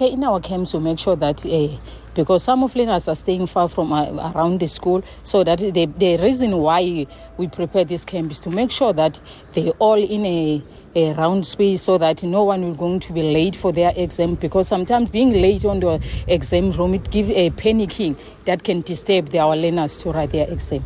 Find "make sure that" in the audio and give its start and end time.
0.80-1.44, 8.48-9.20